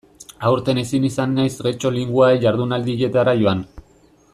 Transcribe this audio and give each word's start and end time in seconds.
Aurten 0.51 0.79
ezin 0.83 1.05
izan 1.09 1.37
naiz 1.41 1.53
Getxo 1.67 1.93
Linguae 1.99 2.41
jardunaldietara 2.47 3.41
joan. 3.45 3.67